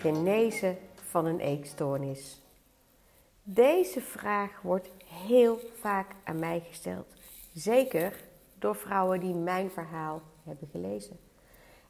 [0.00, 2.40] genezen van een eetstoornis?
[3.42, 7.06] Deze vraag wordt heel vaak aan mij gesteld.
[7.54, 8.24] Zeker
[8.58, 11.18] door vrouwen die mijn verhaal hebben gelezen.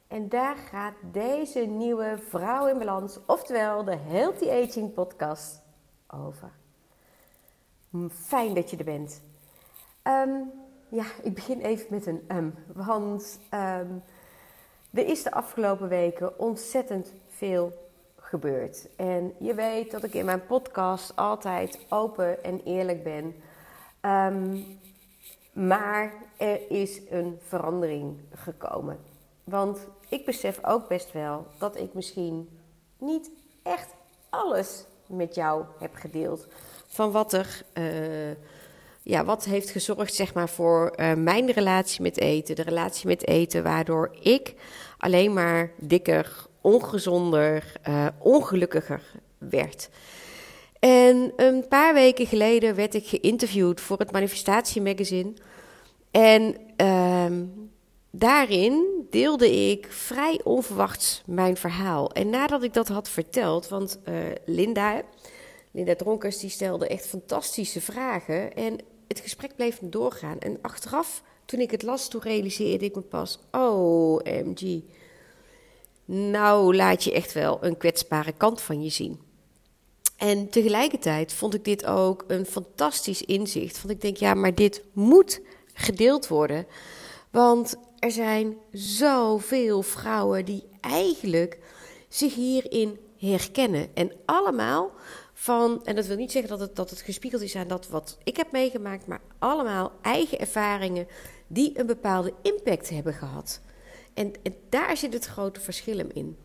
[0.07, 5.61] En daar gaat deze nieuwe Vrouw in Balans, oftewel de Healthy Aging podcast,
[6.07, 6.51] over.
[8.09, 9.21] Fijn dat je er bent.
[10.01, 10.29] Ehm,
[10.89, 14.03] ja, ik begin even met een um, want um,
[14.93, 17.88] er is de afgelopen weken ontzettend veel
[18.29, 18.87] gebeurd.
[18.95, 23.35] En je weet dat ik in mijn podcast altijd open en eerlijk ben.
[25.53, 28.97] maar er is een verandering gekomen.
[29.43, 32.49] Want ik besef ook best wel dat ik misschien
[32.97, 33.31] niet
[33.63, 33.93] echt
[34.29, 36.47] alles met jou heb gedeeld.
[36.87, 37.61] Van wat er.
[37.73, 38.35] Uh,
[39.01, 42.55] ja, wat heeft gezorgd zeg maar, voor uh, mijn relatie met eten.
[42.55, 44.53] De relatie met eten waardoor ik
[44.97, 49.01] alleen maar dikker, ongezonder, uh, ongelukkiger
[49.37, 49.89] werd.
[50.79, 55.33] En een paar weken geleden werd ik geïnterviewd voor het Manifestatie Magazine.
[56.11, 57.25] En uh,
[58.11, 62.11] daarin deelde ik vrij onverwachts mijn verhaal.
[62.11, 64.15] En nadat ik dat had verteld, want uh,
[64.45, 65.01] Linda,
[65.71, 68.53] Linda Dronkers, die stelde echt fantastische vragen.
[68.53, 70.39] En het gesprek bleef doorgaan.
[70.39, 74.81] En achteraf, toen ik het las, toen realiseerde ik me pas: oh, MG.
[76.11, 79.19] Nou, laat je echt wel een kwetsbare kant van je zien.
[80.17, 83.77] En tegelijkertijd vond ik dit ook een fantastisch inzicht.
[83.77, 85.41] Want ik denk, ja, maar dit moet
[85.73, 86.65] gedeeld worden.
[87.31, 91.57] Want er zijn zoveel vrouwen die eigenlijk
[92.07, 93.87] zich hierin herkennen.
[93.93, 94.91] En allemaal
[95.33, 98.17] van, en dat wil niet zeggen dat het, dat het gespiegeld is aan dat wat
[98.23, 101.07] ik heb meegemaakt, maar allemaal eigen ervaringen
[101.47, 103.61] die een bepaalde impact hebben gehad.
[104.19, 106.37] En, en daar zit het grote verschil in.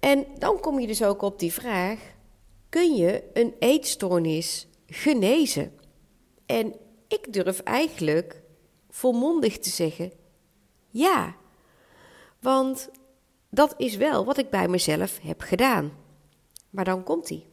[0.00, 2.00] En dan kom je dus ook op die vraag:
[2.68, 5.72] kun je een eetstoornis genezen?
[6.46, 6.74] En
[7.08, 8.42] ik durf eigenlijk
[8.90, 10.12] volmondig te zeggen:
[10.90, 11.36] ja.
[12.40, 12.90] Want
[13.50, 15.92] dat is wel wat ik bij mezelf heb gedaan.
[16.70, 17.46] Maar dan komt hij.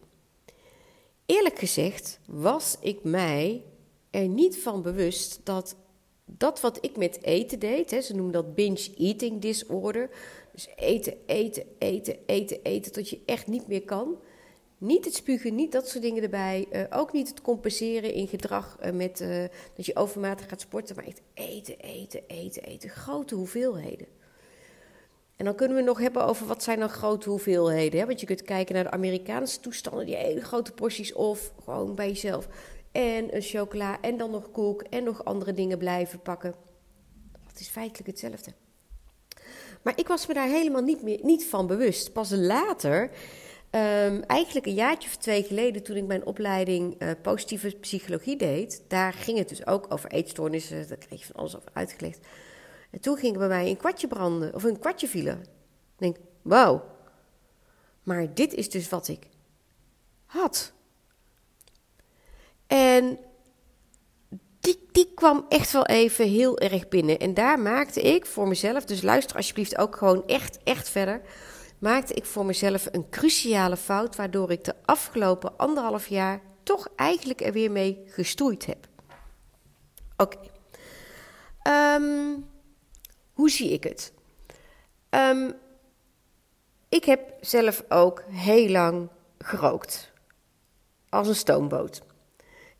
[1.25, 3.63] Eerlijk gezegd was ik mij
[4.09, 5.75] er niet van bewust dat
[6.37, 10.09] dat wat ik met eten deed, hè, ze noemen dat binge eating disorder.
[10.51, 14.17] Dus eten, eten, eten, eten, eten tot je echt niet meer kan.
[14.77, 16.67] Niet het spugen, niet dat soort dingen erbij.
[16.71, 19.43] Uh, ook niet het compenseren in gedrag uh, met uh,
[19.75, 20.95] dat je overmatig gaat sporten.
[20.95, 22.89] Maar echt eten, eten, eten, eten.
[22.89, 24.07] Grote hoeveelheden.
[25.35, 27.99] En dan kunnen we nog hebben over wat zijn dan grote hoeveelheden.
[27.99, 28.05] Hè?
[28.05, 32.07] Want je kunt kijken naar de Amerikaanse toestanden, die hele grote porties of gewoon bij
[32.07, 32.47] jezelf.
[32.91, 36.53] En een chocola en dan nog koek en nog andere dingen blijven pakken.
[37.47, 38.53] Dat is feitelijk hetzelfde.
[39.81, 42.13] Maar ik was me daar helemaal niet, meer, niet van bewust.
[42.13, 43.11] Pas later
[43.75, 48.83] Um, eigenlijk een jaartje of twee geleden, toen ik mijn opleiding uh, positieve psychologie deed,
[48.87, 50.87] daar ging het dus ook over eetstoornissen.
[50.87, 52.19] Daar kreeg je van alles over uitgelegd.
[52.89, 55.39] En toen ging bij mij een kwartje branden, of een kwartje vielen.
[55.39, 55.47] Ik
[55.97, 56.83] denk, wauw.
[58.03, 59.27] Maar dit is dus wat ik
[60.25, 60.73] had.
[62.71, 63.19] En
[64.59, 67.19] die, die kwam echt wel even heel erg binnen.
[67.19, 71.21] En daar maakte ik voor mezelf, dus luister alsjeblieft ook gewoon echt, echt verder
[71.79, 77.41] maakte ik voor mezelf een cruciale fout, waardoor ik de afgelopen anderhalf jaar toch eigenlijk
[77.41, 78.87] er weer mee gestoeid heb.
[80.17, 80.37] Oké.
[81.61, 82.37] Ehm,
[83.33, 84.13] hoe zie ik het?
[85.09, 85.53] Um,
[86.89, 90.11] ik heb zelf ook heel lang gerookt.
[91.09, 92.01] Als een stoomboot.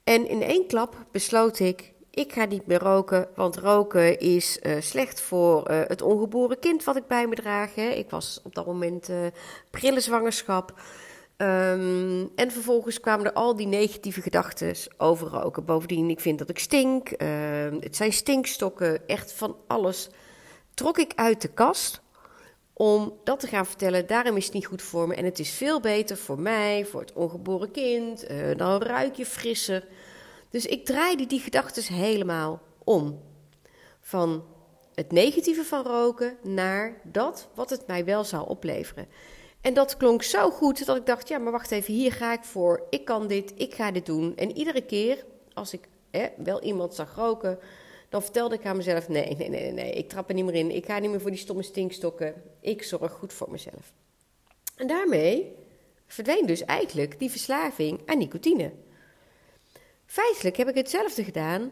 [0.04, 4.82] En in één klap besloot ik: ik ga niet meer roken, want roken is uh,
[4.82, 7.76] slecht voor uh, het ongeboren kind wat ik bij me draag.
[7.76, 7.90] Hè.
[7.90, 9.18] Ik was op dat moment uh,
[9.70, 10.74] prille zwangerschap.
[11.38, 15.66] Um, en vervolgens kwamen er al die negatieve gedachten over roken.
[15.66, 17.10] Bovendien, ik vind dat ik stink.
[17.10, 20.10] Ehm, het zijn stinkstokken, echt van alles.
[20.74, 22.02] Trok ik uit de kast
[22.82, 24.08] om dat te gaan vertellen.
[24.08, 25.16] Daarom is het niet goed voor me.
[25.16, 28.28] En het is veel beter voor mij, voor het ongeboren kind.
[28.58, 29.88] dan ruik je frisser.
[30.50, 33.22] Dus ik draaide die gedachten helemaal om.
[34.00, 34.44] Van
[34.94, 39.08] het negatieve van roken naar dat wat het mij wel zou opleveren.
[39.62, 42.44] En dat klonk zo goed dat ik dacht: ja, maar wacht even, hier ga ik
[42.44, 42.86] voor.
[42.90, 44.36] Ik kan dit, ik ga dit doen.
[44.36, 45.88] En iedere keer als ik
[46.38, 47.60] wel iemand zag roken,
[48.12, 50.72] dan vertelde ik aan mezelf: nee, nee, nee, nee, ik trap er niet meer in.
[50.72, 52.34] Ik ga niet meer voor die stomme stinkstokken.
[52.62, 53.94] Ik zorg goed voor mezelf.
[54.76, 55.56] En daarmee
[56.08, 58.72] verdween dus eigenlijk die verslaving aan nicotine.
[60.06, 61.72] Feitelijk heb ik hetzelfde gedaan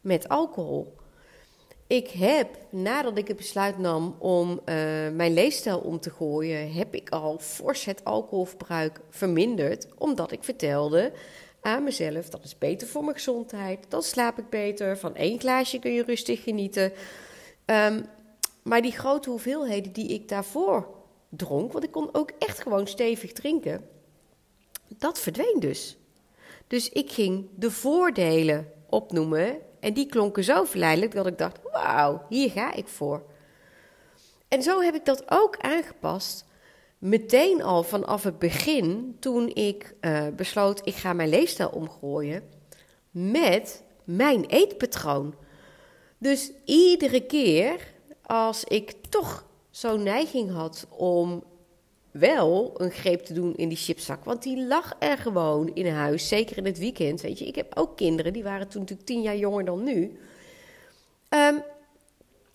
[0.00, 0.94] met alcohol.
[1.86, 4.64] ik heb, nadat ik het besluit nam om uh,
[5.12, 9.86] mijn leefstijl om te gooien, heb ik al fors het alcoholverbruik verminderd.
[9.98, 11.12] Omdat ik vertelde
[11.66, 13.86] aan mezelf, dat is beter voor mijn gezondheid.
[13.88, 14.98] Dan slaap ik beter.
[14.98, 16.92] Van één glaasje kun je rustig genieten.
[17.66, 18.04] Um,
[18.62, 20.88] maar die grote hoeveelheden die ik daarvoor
[21.28, 23.88] dronk, want ik kon ook echt gewoon stevig drinken,
[24.88, 25.96] dat verdween dus.
[26.66, 32.26] Dus ik ging de voordelen opnoemen en die klonken zo verleidelijk dat ik dacht: wauw,
[32.28, 33.22] hier ga ik voor.
[34.48, 36.44] En zo heb ik dat ook aangepast.
[36.98, 42.42] Meteen al vanaf het begin, toen ik uh, besloot: ik ga mijn leefstijl omgooien
[43.10, 45.34] met mijn eetpatroon.
[46.18, 51.44] Dus iedere keer als ik toch zo'n neiging had om
[52.10, 54.24] wel een greep te doen in die chipzak.
[54.24, 57.20] Want die lag er gewoon in huis, zeker in het weekend.
[57.20, 60.18] Weet je, ik heb ook kinderen, die waren toen natuurlijk tien jaar jonger dan nu.
[61.30, 61.62] Um,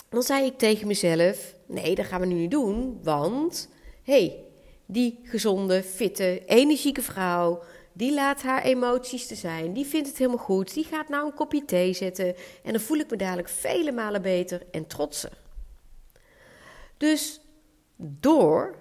[0.09, 2.99] dan zei ik tegen mezelf: nee, dat gaan we nu niet doen.
[3.03, 3.69] Want
[4.03, 4.43] hey,
[4.85, 7.63] die gezonde, fitte, energieke vrouw.
[7.93, 9.73] Die laat haar emoties te zijn.
[9.73, 10.73] Die vindt het helemaal goed.
[10.73, 12.35] Die gaat nou een kopje thee zetten.
[12.63, 15.37] En dan voel ik me dadelijk vele malen beter en trotser.
[16.97, 17.41] Dus
[17.95, 18.75] door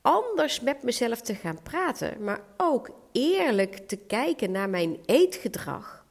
[0.00, 6.06] anders met mezelf te gaan praten, maar ook eerlijk te kijken naar mijn eetgedrag,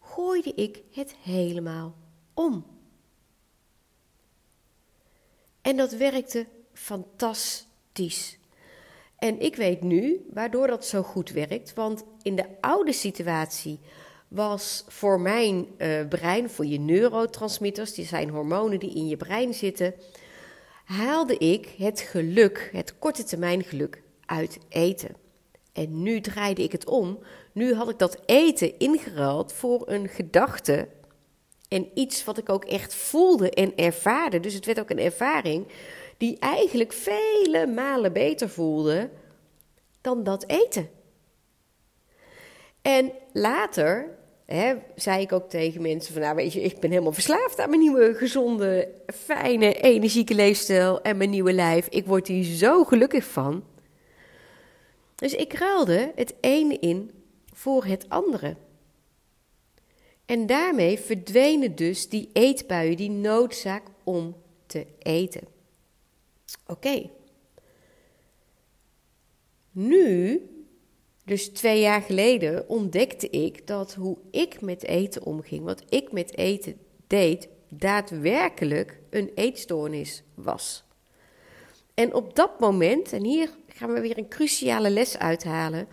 [0.00, 1.94] gooide ik het helemaal
[2.34, 2.66] om.
[5.60, 6.46] En dat werkte
[6.78, 8.38] fantastisch.
[9.18, 13.80] En ik weet nu waardoor dat zo goed werkt, want in de oude situatie
[14.28, 19.54] was voor mijn uh, brein, voor je neurotransmitters, die zijn hormonen die in je brein
[19.54, 19.94] zitten,
[20.84, 25.16] haalde ik het geluk, het korte termijn geluk, uit eten.
[25.72, 27.18] En nu draaide ik het om.
[27.52, 30.88] Nu had ik dat eten ingeruild voor een gedachte
[31.68, 34.40] en iets wat ik ook echt voelde en ervaarde.
[34.40, 35.66] Dus het werd ook een ervaring
[36.18, 39.10] die eigenlijk vele malen beter voelde
[40.00, 40.88] dan dat eten.
[42.82, 44.16] En later
[44.46, 47.68] hè, zei ik ook tegen mensen van, nou weet je, ik ben helemaal verslaafd aan
[47.68, 51.88] mijn nieuwe gezonde, fijne, energieke leefstijl en mijn nieuwe lijf.
[51.88, 53.64] Ik word hier zo gelukkig van.
[55.14, 57.10] Dus ik ruilde het ene in
[57.52, 58.56] voor het andere.
[60.26, 64.36] En daarmee verdwenen dus die eetbuien, die noodzaak om
[64.66, 65.57] te eten.
[66.66, 67.10] Oké.
[69.70, 70.42] Nu
[71.24, 76.36] dus twee jaar geleden ontdekte ik dat hoe ik met eten omging, wat ik met
[76.36, 80.84] eten deed, daadwerkelijk een eetstoornis was.
[81.94, 85.88] En op dat moment, en hier gaan we weer een cruciale les uithalen.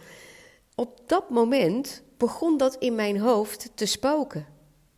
[0.76, 4.46] Op dat moment begon dat in mijn hoofd te spoken.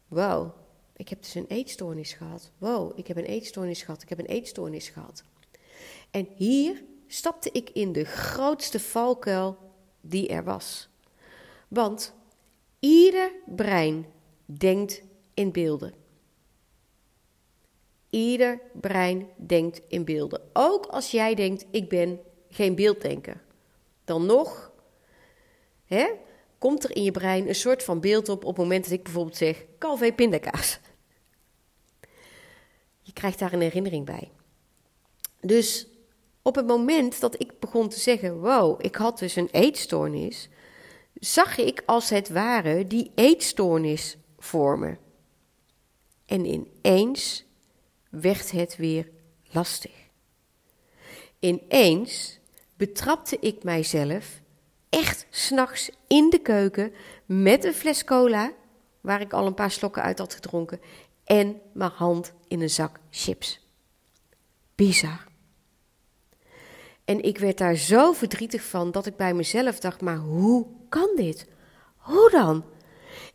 [0.07, 0.49] Wow,
[0.95, 2.51] ik heb dus een eetstoornis gehad.
[2.57, 4.01] Wow, ik heb een eetstoornis gehad.
[4.01, 5.23] Ik heb een eetstoornis gehad.
[6.11, 9.57] En hier stapte ik in de grootste valkuil
[10.01, 10.89] die er was.
[11.67, 12.13] Want
[12.79, 14.05] ieder brein
[14.45, 15.01] denkt
[15.33, 15.93] in beelden.
[18.09, 20.41] Ieder brein denkt in beelden.
[20.53, 22.19] Ook als jij denkt, ik ben
[22.49, 23.41] geen beelddenker.
[24.05, 24.71] Dan nog
[25.85, 26.07] hè,
[26.57, 29.03] komt er in je brein een soort van beeld op op het moment dat ik
[29.03, 30.79] bijvoorbeeld zeg, Calvé pindakaas.
[33.01, 34.31] Je krijgt daar een herinnering bij.
[35.39, 35.87] Dus
[36.47, 40.49] op het moment dat ik begon te zeggen: Wow, ik had dus een eetstoornis,
[41.13, 44.97] zag ik als het ware die eetstoornis vormen.
[46.25, 47.45] En ineens
[48.09, 49.09] werd het weer
[49.51, 49.91] lastig.
[51.39, 52.39] Ineens
[52.75, 54.41] betrapte ik mijzelf
[54.89, 56.93] echt s'nachts in de keuken
[57.25, 58.51] met een fles cola,
[59.01, 60.81] waar ik al een paar slokken uit had gedronken,
[61.23, 63.67] en mijn hand in een zak chips.
[64.75, 65.26] Bizar.
[67.07, 71.09] En ik werd daar zo verdrietig van dat ik bij mezelf dacht: maar hoe kan
[71.15, 71.47] dit?
[71.97, 72.65] Hoe dan?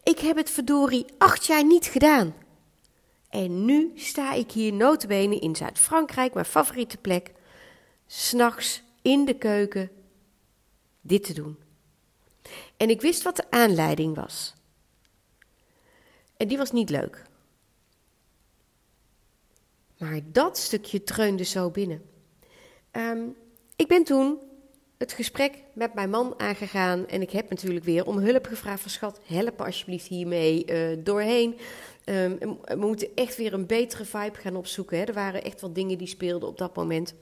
[0.02, 2.34] Ik heb het verdorie acht jaar niet gedaan.
[3.28, 7.32] En nu sta ik hier notabene in Zuid-Frankrijk, mijn favoriete plek,
[8.06, 9.90] s'nachts in de keuken
[11.00, 11.58] dit te doen.
[12.76, 14.54] En ik wist wat de aanleiding was.
[16.36, 17.22] En die was niet leuk.
[19.98, 22.02] Maar dat stukje treunde zo binnen.
[22.92, 23.36] Um,
[23.82, 24.38] ik ben toen
[24.98, 28.90] het gesprek met mijn man aangegaan en ik heb natuurlijk weer om hulp gevraagd van
[28.90, 31.58] schat, help alsjeblieft hiermee uh, doorheen.
[32.04, 34.98] Um, we moeten echt weer een betere vibe gaan opzoeken.
[34.98, 35.04] Hè.
[35.04, 37.14] Er waren echt wel dingen die speelden op dat moment.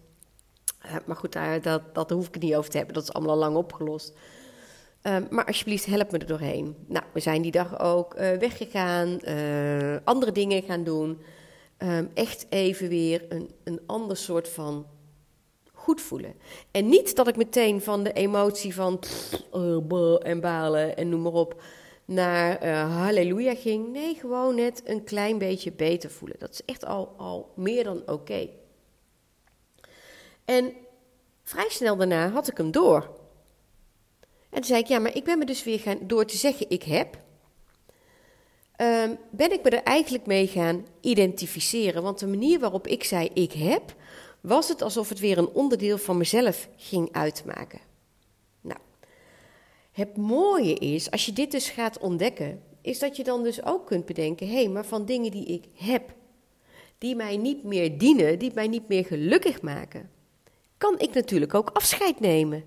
[0.87, 2.95] Uh, maar goed, daar, dat, dat hoef ik het niet over te hebben.
[2.95, 4.13] Dat is allemaal al lang opgelost.
[5.03, 6.77] Ehm, maar alsjeblieft, help me er doorheen.
[6.87, 9.21] Nou, we zijn die dag ook uh, weggegaan,
[10.05, 11.21] andere dingen gaan doen.
[11.79, 14.87] Um, echt even weer een, een ander soort van
[15.81, 16.35] goed voelen.
[16.71, 19.03] En niet dat ik meteen van de emotie van
[19.55, 21.63] uh, en balen en noem maar op
[22.05, 23.93] naar halleluja ging.
[23.93, 26.39] Nee, gewoon net een klein beetje beter voelen.
[26.39, 28.49] Dat is echt al, al meer dan oké.
[30.45, 30.75] En
[31.43, 33.19] vrij snel daarna had ik hem door.
[34.51, 36.71] En toen zei ik, ja, maar ik ben me dus weer gaan, door te zeggen
[36.71, 37.19] ik heb,
[38.77, 42.03] um, ben ik me er eigenlijk mee gaan identificeren.
[42.03, 43.95] Want de manier waarop ik zei ik heb,
[44.41, 47.81] was het alsof het weer een onderdeel van mezelf ging uitmaken.
[48.61, 48.81] Nou,
[49.93, 53.87] het mooie is, als je dit dus gaat ontdekken, is dat je dan dus ook
[53.87, 56.15] kunt bedenken, hé, hey, maar van dingen die ik heb,
[56.99, 60.11] die mij niet meer dienen, die mij niet meer gelukkig maken,
[60.79, 62.65] kan ik natuurlijk ook afscheid nemen.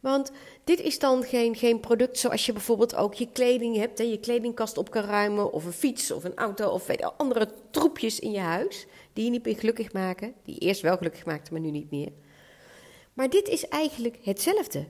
[0.00, 0.32] Want
[0.64, 4.20] dit is dan geen, geen product zoals je bijvoorbeeld ook je kleding hebt, en je
[4.20, 8.38] kledingkast op kan ruimen, of een fiets of een auto of andere troepjes in je
[8.38, 11.90] huis die je niet meer gelukkig maken, die eerst wel gelukkig maakten, maar nu niet
[11.90, 12.12] meer.
[13.12, 14.86] Maar dit is eigenlijk hetzelfde.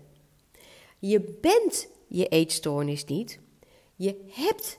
[0.99, 3.39] Je bent je eetstoornis niet,
[3.95, 4.79] je hebt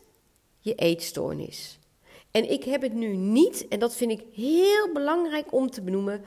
[0.59, 1.79] je eetstoornis.
[2.31, 6.23] En ik heb het nu niet, en dat vind ik heel belangrijk om te benoemen,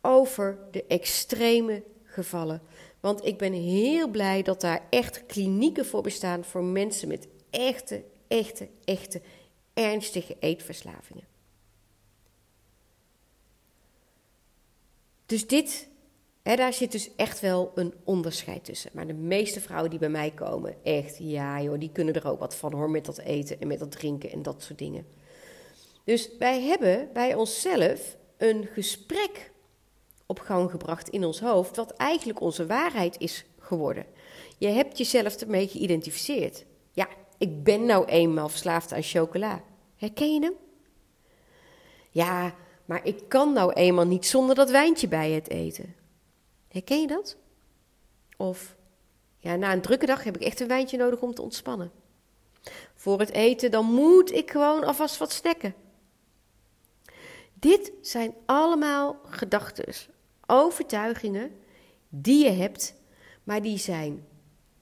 [0.00, 2.62] over de extreme gevallen.
[3.00, 8.04] Want ik ben heel blij dat daar echt klinieken voor bestaan voor mensen met echte,
[8.28, 9.20] echte, echte
[9.74, 11.27] ernstige eetverslavingen.
[15.28, 15.88] Dus dit,
[16.42, 18.90] hè, daar zit dus echt wel een onderscheid tussen.
[18.94, 22.38] Maar de meeste vrouwen die bij mij komen, echt, ja joh, die kunnen er ook
[22.38, 25.06] wat van hoor, met dat eten en met dat drinken en dat soort dingen.
[26.04, 29.52] Dus wij hebben bij onszelf een gesprek
[30.26, 34.06] op gang gebracht in ons hoofd, wat eigenlijk onze waarheid is geworden.
[34.58, 36.64] Je hebt jezelf ermee geïdentificeerd.
[36.92, 37.08] Ja,
[37.38, 39.62] ik ben nou eenmaal verslaafd aan chocola.
[39.96, 40.54] Herken je hem?
[42.10, 42.54] Ja,
[42.88, 45.94] maar ik kan nou eenmaal niet zonder dat wijntje bij het eten.
[46.68, 47.36] Herken je dat?
[48.36, 48.76] Of,
[49.36, 51.90] ja, na een drukke dag heb ik echt een wijntje nodig om te ontspannen.
[52.94, 55.74] Voor het eten, dan moet ik gewoon alvast wat snacken.
[57.54, 59.94] Dit zijn allemaal gedachten,
[60.46, 61.52] overtuigingen
[62.08, 62.94] die je hebt,
[63.44, 64.26] maar die zijn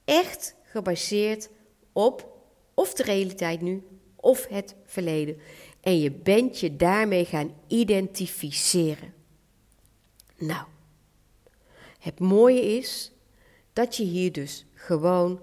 [0.05, 1.49] echt gebaseerd
[1.93, 2.37] op
[2.73, 5.39] of de realiteit nu of het verleden.
[5.87, 9.13] En je bent je daarmee gaan identificeren.
[10.37, 10.65] Nou,
[11.99, 13.11] het mooie is
[13.73, 15.41] dat je hier dus gewoon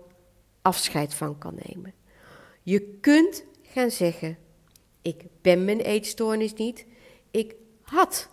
[0.63, 1.95] afscheid van kan nemen.
[2.63, 4.39] Je kunt gaan zeggen:
[5.03, 6.87] Ik ben mijn eetstoornis niet.
[7.31, 8.29] Ik had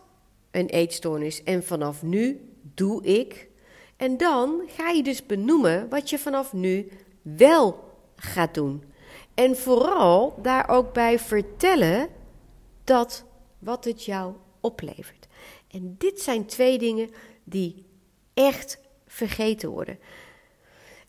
[0.52, 3.50] een eetstoornis en vanaf nu doe ik.
[3.98, 6.90] En dan ga je dus benoemen wat je vanaf nu
[7.22, 8.84] wel gaat doen.
[9.34, 12.10] En vooral daar ook bij vertellen
[12.84, 13.24] dat
[13.60, 15.28] wat het jou oplevert.
[15.68, 17.10] En dit zijn twee dingen
[17.44, 17.86] die
[18.34, 20.00] echt vergeten worden.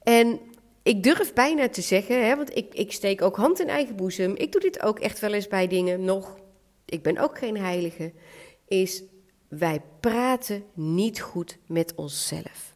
[0.03, 0.41] En
[0.83, 4.37] ik durf bijna te zeggen, hè, want ik, ik steek ook hand in eigen boezem.
[4.37, 6.39] Ik doe dit ook echt wel eens bij dingen nog.
[6.85, 8.13] Ik ben ook geen heilige.
[8.69, 9.03] Is
[9.49, 12.72] wij praten niet goed met onszelf.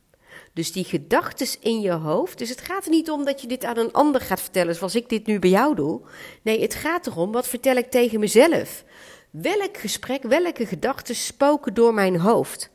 [0.57, 2.39] Dus die gedachten in je hoofd.
[2.39, 4.95] Dus het gaat er niet om dat je dit aan een ander gaat vertellen, zoals
[4.95, 6.01] ik dit nu bij jou doe.
[6.43, 8.85] Nee, het gaat erom wat vertel ik tegen mezelf.
[9.31, 12.71] Welk gesprek, welke gedachten spoken door mijn hoofd?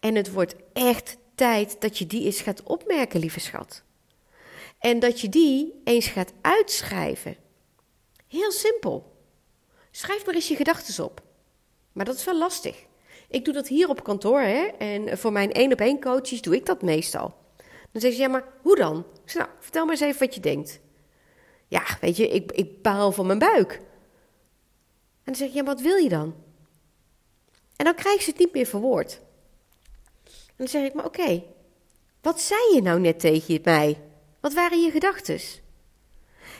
[0.00, 3.82] En het wordt echt tijd dat je die eens gaat opmerken, lieve schat.
[4.78, 7.36] En dat je die eens gaat uitschrijven.
[8.28, 9.16] Heel simpel.
[9.90, 11.22] Schrijf maar eens je gedachten op.
[11.92, 12.86] Maar dat is wel lastig.
[13.32, 16.54] Ik doe dat hier op kantoor hè, en voor mijn één op één coaches doe
[16.54, 17.34] ik dat meestal.
[17.92, 18.98] Dan zeggen ze, ja, maar hoe dan?
[18.98, 20.80] Ik zeg, nou, vertel maar eens even wat je denkt.
[21.68, 23.72] Ja, weet je, ik, ik baal van mijn buik.
[23.72, 23.82] En
[25.24, 26.34] dan zeg je, ja, wat wil je dan?
[27.76, 29.20] En dan krijg ze het niet meer verwoord.
[30.24, 31.42] En dan zeg ik, maar oké,
[32.22, 34.00] wat zei je nou net tegen mij?
[34.40, 35.40] Wat waren je gedachten?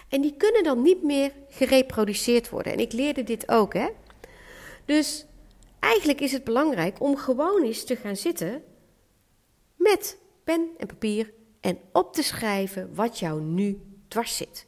[0.08, 2.72] En die kunnen dan niet meer gereproduceerd worden.
[2.72, 3.88] En ik leerde dit ook, hè.
[4.84, 5.26] Dus
[5.82, 8.62] Eigenlijk is het belangrijk om gewoon eens te gaan zitten
[9.76, 14.66] met pen en papier en op te schrijven wat jou nu dwars zit.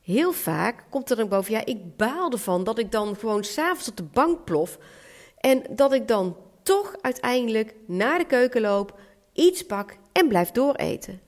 [0.00, 3.88] Heel vaak komt er dan boven, ja, ik baal ervan dat ik dan gewoon s'avonds
[3.88, 4.78] op de bank plof
[5.38, 8.98] en dat ik dan toch uiteindelijk naar de keuken loop,
[9.32, 11.20] iets pak en blijf dooreten.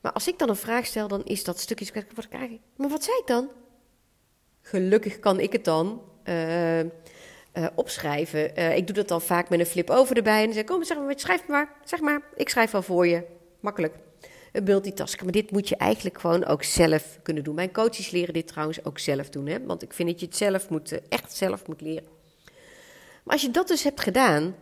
[0.00, 2.28] Maar als ik dan een vraag stel, dan is dat stukje wat
[2.76, 3.50] Maar wat zei ik dan?
[4.66, 6.86] Gelukkig kan ik het dan uh, uh,
[7.74, 8.58] opschrijven.
[8.58, 10.38] Uh, ik doe dat dan vaak met een flip over erbij.
[10.38, 11.72] En dan zeg ik, kom, zeg maar, schrijf maar.
[11.84, 13.22] Zeg maar, ik schrijf wel voor je.
[13.60, 13.94] Makkelijk.
[14.52, 15.24] Een multitasken.
[15.24, 17.54] Maar dit moet je eigenlijk gewoon ook zelf kunnen doen.
[17.54, 19.46] Mijn coaches leren dit trouwens ook zelf doen.
[19.46, 19.64] Hè?
[19.64, 22.08] Want ik vind dat je het zelf moet, echt zelf moet leren.
[23.24, 24.54] Maar als je dat dus hebt gedaan,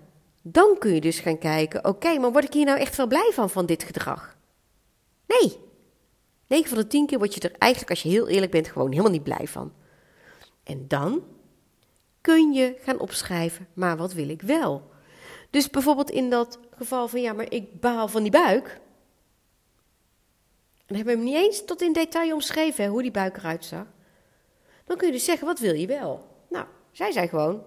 [0.42, 1.84] dan kun je dus gaan kijken...
[1.84, 4.36] Oké, maar word ik hier nou echt wel blij van, van dit gedrag?
[5.26, 5.56] Nee.
[6.46, 8.90] 9 van de 10 keer word je er eigenlijk, als je heel eerlijk bent, gewoon
[8.90, 9.72] helemaal niet blij van.
[10.64, 11.24] En dan
[12.20, 14.90] kun je gaan opschrijven, maar wat wil ik wel?
[15.50, 18.80] Dus bijvoorbeeld in dat geval van ja, maar ik baal van die buik.
[20.86, 23.86] En hebben we hem niet eens tot in detail omschreven hoe die buik eruit zag.
[24.84, 26.28] Dan kun je dus zeggen, wat wil je wel?
[26.48, 27.62] Nou, zij zei gewoon,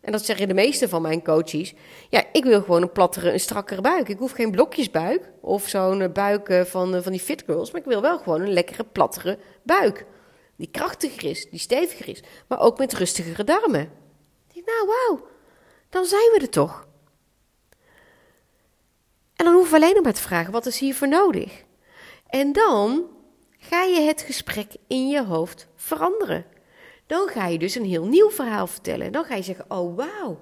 [0.00, 1.74] en dat zeggen de meeste van mijn coaches.
[2.08, 4.08] Ja, ik wil gewoon een plattere, een strakkere buik.
[4.08, 7.70] Ik hoef geen blokjesbuik of zo'n buik eh, van, eh, van die fit girls.
[7.70, 10.06] Maar ik wil wel gewoon een lekkere, plattere buik.
[10.58, 12.22] Die krachtiger is, die steviger is.
[12.48, 13.90] Maar ook met rustigere darmen.
[14.52, 15.28] Ik nou wauw,
[15.88, 16.86] dan zijn we er toch.
[19.36, 21.64] En dan hoeven we alleen nog maar te vragen, wat is hiervoor nodig?
[22.26, 23.06] En dan
[23.58, 26.46] ga je het gesprek in je hoofd veranderen.
[27.06, 29.12] Dan ga je dus een heel nieuw verhaal vertellen.
[29.12, 30.40] Dan ga je zeggen: Oh wauw,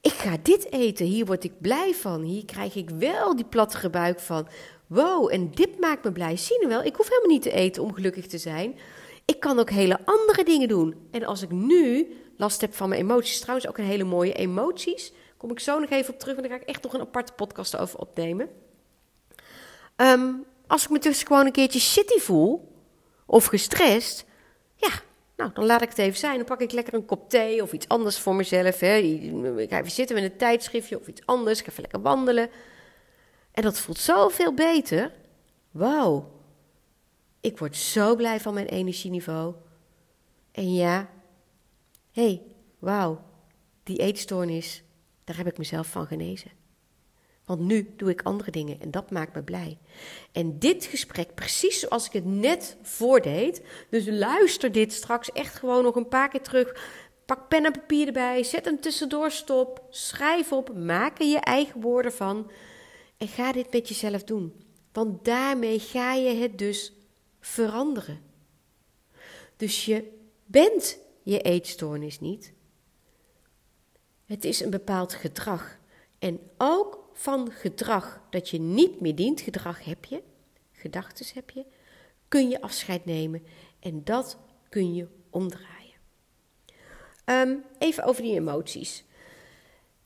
[0.00, 1.06] ik ga dit eten.
[1.06, 2.22] Hier word ik blij van.
[2.22, 4.48] Hier krijg ik wel die plattere buik van.
[4.92, 6.36] Wow, en dit maakt me blij.
[6.36, 8.78] Zie je wel, ik hoef helemaal niet te eten om gelukkig te zijn.
[9.24, 11.08] Ik kan ook hele andere dingen doen.
[11.10, 15.12] En als ik nu last heb van mijn emoties, trouwens ook een hele mooie emoties.
[15.36, 17.32] Kom ik zo nog even op terug, en dan ga ik echt nog een aparte
[17.32, 18.48] podcast over opnemen.
[19.96, 20.30] Ehm,
[20.66, 22.72] als ik me dus gewoon een keertje shitty voel,
[23.26, 24.24] of gestrest,
[24.76, 24.90] ja,
[25.36, 26.36] nou, dan laat ik het even zijn.
[26.36, 28.80] Dan pak ik lekker een kop thee of iets anders voor mezelf.
[28.80, 28.96] Hè.
[28.96, 31.58] Ik ga even zitten met een tijdschriftje of iets anders.
[31.58, 32.50] Ik ga even lekker wandelen.
[33.52, 35.12] En dat voelt zoveel beter.
[35.70, 36.40] Wauw.
[37.40, 39.54] Ik word zo blij van mijn energieniveau.
[40.52, 41.10] En ja,
[42.12, 42.42] hé, hey,
[42.78, 43.24] wauw,
[43.82, 44.82] die eetstoornis,
[45.24, 46.50] daar heb ik mezelf van genezen.
[47.44, 49.78] Want nu doe ik andere dingen en dat maakt me blij.
[50.32, 53.62] En dit gesprek, precies zoals ik het net voordeed.
[53.90, 56.76] Dus luister dit straks echt gewoon nog een paar keer terug.
[57.26, 61.80] Pak pen en papier erbij, zet hem tussendoor stop, schrijf op, maak er je eigen
[61.80, 62.50] woorden van.
[63.22, 64.52] En ga dit met jezelf doen.
[64.92, 66.92] Want daarmee ga je het dus
[67.40, 68.20] veranderen.
[69.56, 72.52] Dus je bent je eetstoornis niet.
[74.24, 75.78] Het is een bepaald gedrag.
[76.18, 80.22] En ook van gedrag dat je niet meer dient, gedrag heb je,
[80.72, 81.64] gedachten heb je,
[82.28, 83.46] kun je afscheid nemen
[83.78, 85.98] en dat kun je omdraaien.
[87.24, 89.04] Ehm, even over die emoties.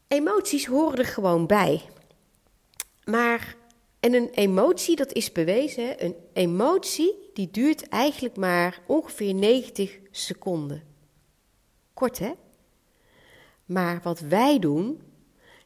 [0.09, 1.83] Emoties horen er gewoon bij.
[3.07, 3.57] Maar,
[4.01, 10.83] en een emotie, dat is bewezen, een emotie die duurt eigenlijk maar ongeveer 90 seconden.
[11.95, 12.33] Kort hè?
[13.65, 15.03] Maar wat wij doen,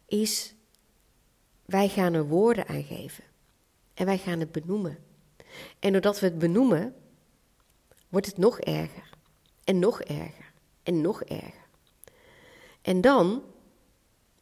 [0.06, 0.54] is
[1.64, 3.24] wij gaan er woorden aan geven.
[3.94, 4.98] En wij gaan het benoemen.
[5.78, 6.94] En doordat we het benoemen,
[8.08, 9.10] wordt het nog erger.
[9.64, 10.52] En nog erger.
[10.82, 11.68] En nog erger.
[12.82, 13.42] En dan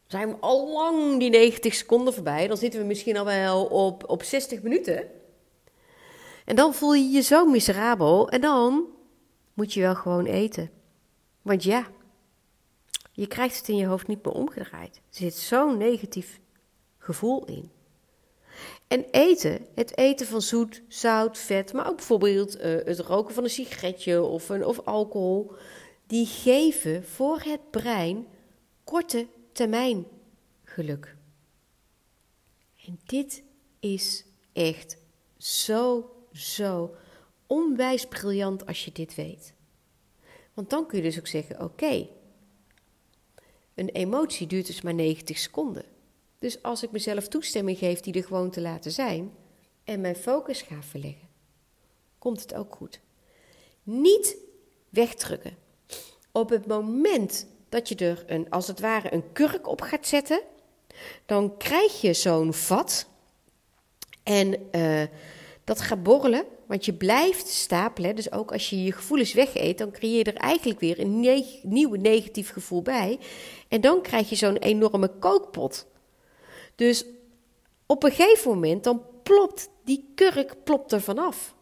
[0.09, 2.47] zijn we al lang die 90 seconden voorbij.
[2.47, 5.07] Dan zitten we misschien al wel op, op 60 minuten.
[6.45, 8.29] En dan voel je je zo miserabel.
[8.29, 8.85] En dan
[9.53, 10.69] moet je wel gewoon eten.
[11.41, 11.87] Want ja,
[13.11, 14.95] je krijgt het in je hoofd niet meer omgedraaid.
[14.95, 16.39] Er zit zo'n negatief
[16.97, 17.71] gevoel in.
[18.87, 23.43] En eten, het eten van zoet, zout, vet, maar ook bijvoorbeeld uh, het roken van
[23.43, 25.51] een sigaretje of, een, of alcohol,
[26.07, 28.27] die geven voor het brein
[28.83, 29.27] korte
[29.59, 30.05] termijn
[30.63, 31.15] geluk.
[32.85, 33.43] En dit
[33.79, 34.97] is echt
[35.37, 36.95] zo, zo
[37.47, 39.53] onwijs briljant als je dit weet.
[40.53, 42.07] Want dan kun je dus ook zeggen: oké,
[43.73, 45.85] een emotie duurt dus maar 90 seconden.
[46.37, 49.31] Dus als ik mezelf toestemming geef die er gewoon te laten zijn
[49.83, 51.29] en mijn focus ga verleggen,
[52.17, 52.99] komt het ook goed.
[53.83, 54.37] Niet
[54.89, 55.57] wegdrukken.
[56.31, 60.41] Op het moment dat je er een, als het ware een kurk op gaat zetten,
[61.25, 63.07] dan krijg je zo'n vat
[64.23, 65.03] en uh,
[65.63, 68.15] dat gaat borrelen, want je blijft stapelen.
[68.15, 71.59] Dus ook als je je gevoelens wegeet, dan creëer je er eigenlijk weer een ne
[71.63, 73.19] nieuw negatief gevoel bij.
[73.67, 75.87] En dan krijg je zo'n enorme kookpot.
[76.75, 77.05] Dus
[77.85, 81.55] op een gegeven moment dan plopt die kurk plopt er vanaf.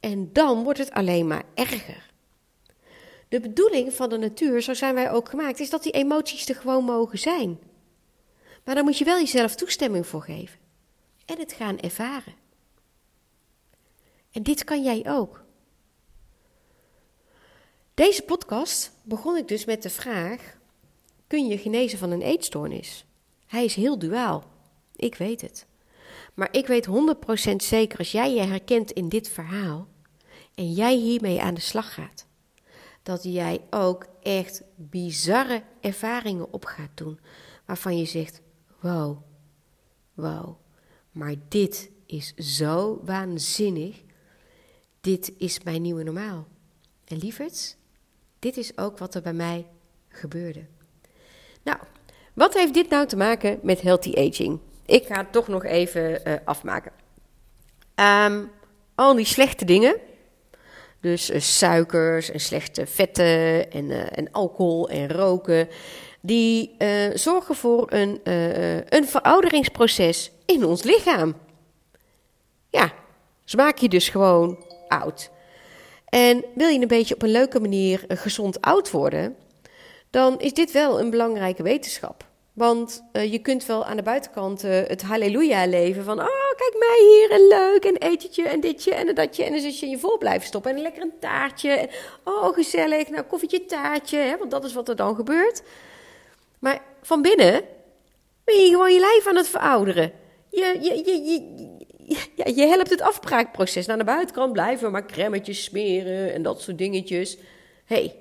[0.00, 2.05] En dan wordt het alleen maar erger.
[3.28, 6.54] De bedoeling van de natuur, zo zijn wij ook gemaakt, is dat die emoties er
[6.54, 7.58] gewoon mogen zijn.
[8.64, 10.58] Maar dan moet je wel jezelf toestemming voor geven.
[11.24, 12.34] En het gaan ervaren.
[14.30, 15.44] En dit kan jij ook.
[17.94, 20.56] Deze podcast begon ik dus met de vraag:
[21.26, 23.04] kun je genezen van een eetstoornis.
[23.46, 24.44] Hij is heel duaal.
[24.96, 25.66] Ik weet het.
[26.34, 26.88] Maar ik weet
[27.52, 29.88] 100% zeker als jij je herkent in dit verhaal
[30.54, 32.26] en jij hiermee aan de slag gaat,
[33.06, 37.20] dat jij ook echt bizarre ervaringen op gaat doen
[37.64, 38.40] waarvan je zegt:
[38.80, 39.18] wow,
[40.14, 40.56] wow,
[41.10, 44.02] maar dit is zo waanzinnig.
[45.00, 46.46] Dit is mijn nieuwe normaal.
[47.04, 47.76] En lieverds,
[48.38, 49.66] dit is ook wat er bij mij
[50.08, 50.66] gebeurde.
[51.62, 51.78] Nou,
[52.34, 54.60] wat heeft dit nou te maken met healthy aging?
[54.86, 56.92] Ik ga het toch nog even uh, afmaken.
[57.94, 58.50] Um,
[58.94, 59.96] al die slechte dingen,
[61.06, 65.68] dus uh, suikers en slechte vetten en, uh, en, alcohol en roken,
[66.20, 66.76] die
[67.14, 68.20] zorgen voor een,
[68.88, 71.34] een verouderingsproces in ons lichaam.
[72.70, 72.92] Ja,
[73.56, 75.30] maken je dus gewoon oud.
[76.08, 79.36] En wil je een beetje op een leuke manier gezond oud worden,
[80.10, 82.25] dan is dit wel een belangrijke wetenschap.
[82.56, 86.18] Want uh, je kunt wel aan de buitenkant uh, het halleluja leven van...
[86.18, 89.44] Oh, kijk mij hier en leuk en etentje en ditje en datje.
[89.44, 91.88] En dan zit je je vol blijven stoppen en lekker een taartje.
[92.24, 94.18] Oh, gezellig, nou koffietje, taartje.
[94.18, 95.62] Hè, want dat is wat er dan gebeurt.
[96.58, 97.64] Maar van binnen
[98.44, 100.12] ben je gewoon je lijf aan het verouderen.
[100.50, 103.88] Je, je, je, je, ja, je helpt het afbraakproces.
[103.88, 107.38] Aan de buitenkant blijven maar cremmetjes smeren en dat soort dingetjes.
[107.84, 108.14] hey,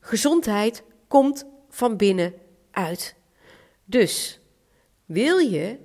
[0.00, 2.40] gezondheid komt van binnen
[2.72, 3.14] uit.
[3.84, 4.40] Dus
[5.04, 5.78] wil je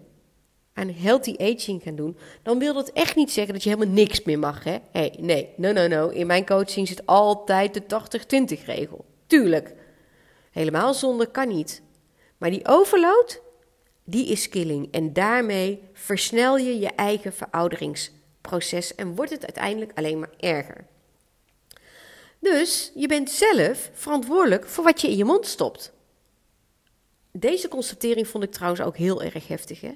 [0.74, 4.24] aan healthy aging gaan doen, dan wil dat echt niet zeggen dat je helemaal niks
[4.24, 4.64] meer mag.
[4.64, 4.78] Hè?
[4.92, 6.08] Hey, nee, no, no, no.
[6.08, 7.84] In mijn coaching zit altijd de
[8.62, 9.06] 80-20 regel.
[9.28, 9.74] Tuurlijk.
[10.52, 11.82] Helemaal zonder kan niet.
[12.38, 13.42] Maar die overload,
[14.04, 14.92] die is killing.
[14.92, 20.86] En daarmee versnel je je eigen verouderingsproces en wordt het uiteindelijk alleen maar erger.
[22.40, 25.94] Dus je bent zelf verantwoordelijk voor wat je in je mond stopt.
[27.40, 29.82] Deze constatering vond ik trouwens ook heel erg heftig.
[29.82, 29.94] Hè?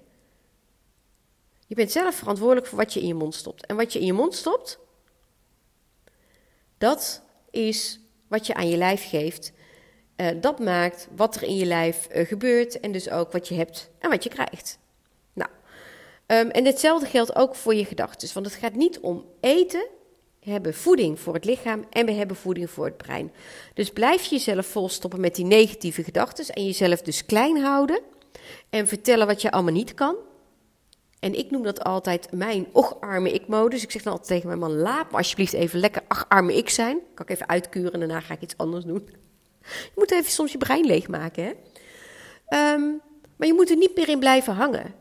[1.67, 3.65] Je bent zelf verantwoordelijk voor wat je in je mond stopt.
[3.65, 4.79] En wat je in je mond stopt,
[6.77, 9.51] dat is wat je aan je lijf geeft.
[10.15, 13.55] Uh, dat maakt wat er in je lijf uh, gebeurt en dus ook wat je
[13.55, 14.79] hebt en wat je krijgt.
[15.33, 15.49] Nou,
[16.27, 18.33] um, en hetzelfde geldt ook voor je gedachten.
[18.33, 19.87] Want het gaat niet om eten,
[20.49, 23.31] hebben voeding voor het lichaam en we hebben voeding voor het brein.
[23.73, 28.01] Dus blijf jezelf volstoppen met die negatieve gedachten en jezelf dus klein houden
[28.69, 30.15] en vertellen wat je allemaal niet kan.
[31.19, 33.83] En ik noem dat altijd mijn och-arme ik-modus.
[33.83, 36.99] Ik zeg dan altijd tegen mijn man, laat me alsjeblieft even lekker ach-arme ik zijn.
[37.13, 39.09] Kan ik even uitkuren en daarna ga ik iets anders doen.
[39.61, 41.51] Je moet even soms je brein leegmaken, hè.
[42.73, 43.01] Um,
[43.35, 44.93] maar je moet er niet meer in blijven hangen.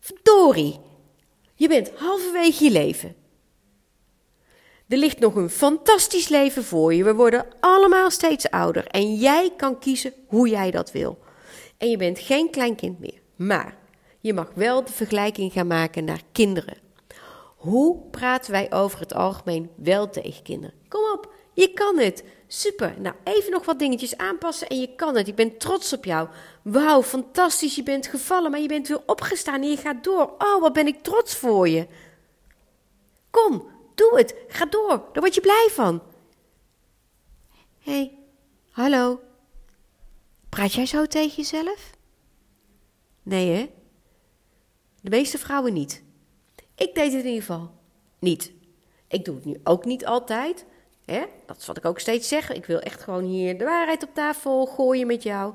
[0.00, 0.80] Verdorie,
[1.54, 3.16] je bent halverwege je leven.
[4.88, 7.04] Er ligt nog een fantastisch leven voor je.
[7.04, 11.18] We worden allemaal steeds ouder en jij kan kiezen hoe jij dat wil.
[11.78, 13.76] En je bent geen kleinkind meer, maar
[14.20, 16.76] je mag wel de vergelijking gaan maken naar kinderen.
[17.56, 20.74] Hoe praten wij over het algemeen wel tegen kinderen?
[20.88, 22.24] Kom op, je kan het.
[22.46, 22.94] Super.
[22.98, 25.28] Nou, even nog wat dingetjes aanpassen en je kan het.
[25.28, 26.28] Ik ben trots op jou.
[26.62, 27.74] Wauw, fantastisch.
[27.74, 30.34] Je bent gevallen, maar je bent weer opgestaan en je gaat door.
[30.38, 31.86] Oh, wat ben ik trots voor je.
[33.30, 34.34] Kom, Doe het.
[34.48, 34.88] Ga door.
[34.88, 36.02] Daar word je blij van.
[37.78, 38.18] Hé, hey,
[38.70, 39.20] hallo.
[40.48, 41.90] Praat jij zo tegen jezelf?
[43.22, 43.70] Nee, hè?
[45.00, 46.02] De meeste vrouwen niet.
[46.74, 47.70] Ik deed het in ieder geval
[48.18, 48.52] niet.
[49.08, 50.64] Ik doe het nu ook niet altijd.
[51.04, 51.24] Hè?
[51.46, 52.52] Dat is wat ik ook steeds zeg.
[52.52, 55.54] Ik wil echt gewoon hier de waarheid op tafel gooien met jou.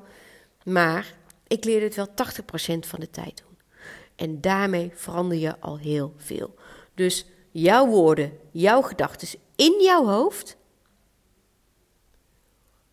[0.64, 1.16] Maar
[1.48, 2.12] ik leer het wel 80%
[2.80, 3.58] van de tijd doen.
[4.16, 6.56] En daarmee verander je al heel veel.
[6.94, 10.58] Dus jouw woorden, jouw gedachten in jouw hoofd,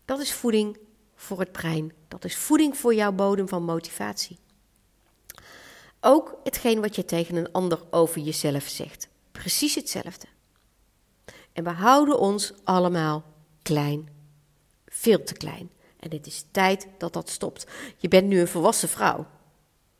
[0.05, 0.77] dat is voeding
[1.15, 1.93] voor het brein.
[2.07, 4.37] Dat is voeding voor jouw bodem van motivatie.
[5.99, 9.07] Ook hetgeen wat je tegen een ander over jezelf zegt.
[9.31, 10.27] Precies hetzelfde.
[11.53, 13.23] En we houden ons allemaal
[13.61, 14.09] klein.
[14.85, 15.71] Veel te klein.
[15.99, 17.67] En het is tijd dat dat stopt.
[17.97, 19.27] Je bent nu een volwassen vrouw.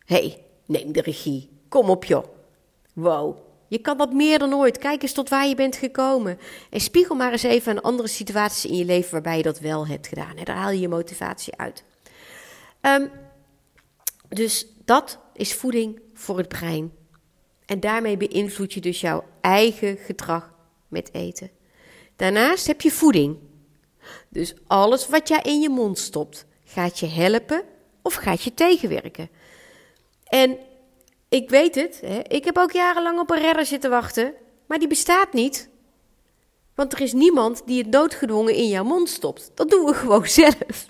[0.06, 1.50] Hey, neem de regie.
[1.68, 2.26] Kom op joh.
[2.94, 3.38] Wow,
[3.72, 4.78] je kan dat meer dan ooit.
[4.78, 6.40] Kijk eens tot waar je bent gekomen.
[6.70, 9.88] En spiegel maar eens even aan andere situaties in je leven waarbij je dat wel
[9.88, 10.36] hebt gedaan.
[10.44, 11.84] Daar haal je je motivatie uit.
[12.82, 13.12] Um,
[14.30, 16.92] dus dat is voeding voor het brein.
[17.66, 20.56] En daarmee beïnvloed je dus jouw eigen gedrag
[20.88, 21.50] met eten.
[22.16, 23.38] Daarnaast heb je voeding.
[24.30, 27.64] Dus alles wat jij in je mond stopt, gaat je helpen
[28.02, 29.30] of gaat je tegenwerken.
[30.24, 30.58] En
[31.32, 32.20] ik weet het, hè?
[32.20, 34.34] ik heb ook jarenlang op een redder zitten wachten,
[34.68, 35.70] maar die bestaat niet.
[36.76, 39.52] Want er is niemand die het doodgedwongen in jouw mond stopt.
[39.56, 40.86] Dat doen we gewoon zelf.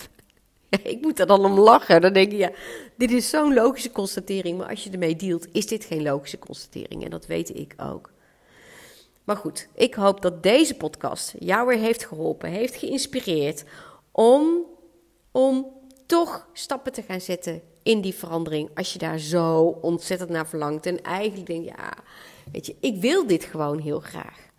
[0.84, 2.02] ik moet er dan om lachen.
[2.02, 2.52] Dan denk je, ja,
[2.96, 4.58] dit is zo'n logische constatering.
[4.58, 7.04] Maar als je ermee dealt, is dit geen logische constatering.
[7.04, 8.12] En dat weet ik ook.
[9.24, 13.64] Maar goed, ik hoop dat deze podcast jou weer heeft geholpen, heeft geïnspireerd
[14.12, 14.66] om,
[15.32, 15.68] om
[16.06, 18.70] toch stappen te gaan zetten in die verandering.
[18.76, 20.86] Als je daar zo ontzettend naar verlangt.
[20.86, 21.94] En eigenlijk denk je, ja,
[22.52, 24.50] weet je, ik wil dit gewoon heel graag.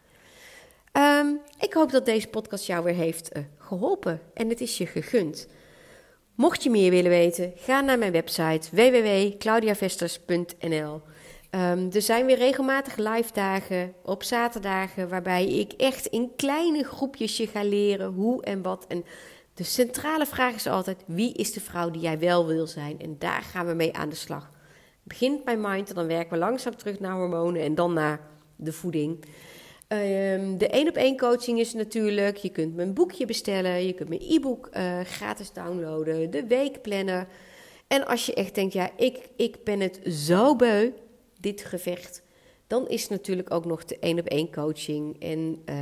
[0.93, 1.27] Ehm,
[1.61, 5.49] ik hoop dat deze podcast jou weer heeft uh, geholpen en het is je gegund.
[6.35, 11.03] Mocht je meer willen weten, ga naar mijn website www.claudiavesters.nl.
[11.55, 17.37] Um, er zijn weer regelmatig live dagen op zaterdagen waarbij ik echt in kleine groepjes
[17.37, 18.85] je ga leren hoe en wat.
[18.89, 19.05] En
[19.55, 23.01] de centrale vraag is altijd: wie is de vrouw die jij wel wil zijn?
[23.01, 24.51] En daar gaan we mee aan de slag.
[25.03, 28.21] Begint bij mind en dan werken we langzaam terug naar hormonen en dan naar
[28.57, 29.25] de voeding.
[29.89, 32.37] Um, de één op één coaching is natuurlijk.
[32.37, 33.87] Je kunt mijn boekje bestellen.
[33.87, 36.31] Je kunt mijn e-book uh, gratis downloaden.
[36.31, 37.27] De weekplanner.
[37.87, 40.91] En als je echt denkt, ja, ik, ik ben het zo beu,
[41.41, 42.23] dit gevecht.
[42.67, 45.21] Dan is natuurlijk ook nog de één op één coaching.
[45.21, 45.77] En uh,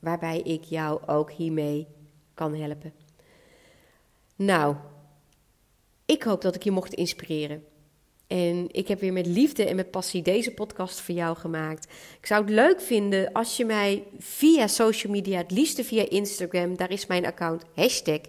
[0.00, 1.86] waarbij ik jou ook hiermee
[2.40, 2.92] kan helpen.
[4.36, 4.76] Nou,
[6.06, 7.64] ik hoop dat ik je mocht inspireren.
[8.26, 11.84] En ik heb weer met liefde en met passie deze podcast voor jou gemaakt.
[12.20, 16.76] Ik zou het leuk vinden als je mij via social media, het liefste via Instagram,
[16.76, 18.20] daar is mijn account, hashtag